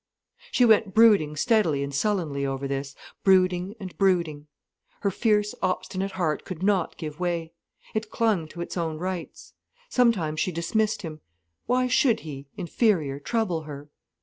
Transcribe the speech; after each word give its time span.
She 0.51 0.65
went 0.65 0.95
brooding 0.95 1.35
steadily 1.35 1.83
and 1.83 1.93
sullenly 1.93 2.43
over 2.43 2.67
this, 2.67 2.95
brooding 3.23 3.75
and 3.79 3.95
brooding. 3.99 4.47
Her 5.01 5.11
fierce, 5.11 5.53
obstinate 5.61 6.13
heart 6.13 6.43
could 6.43 6.63
not 6.63 6.97
give 6.97 7.19
way. 7.19 7.53
It 7.93 8.09
clung 8.09 8.47
to 8.47 8.61
its 8.61 8.75
own 8.77 8.97
rights. 8.97 9.53
Sometimes 9.89 10.39
she 10.39 10.51
dismissed 10.51 11.03
him. 11.03 11.21
Why 11.67 11.85
should 11.85 12.21
he, 12.21 12.47
inferior, 12.57 13.19
trouble 13.19 13.61
her? 13.65 13.89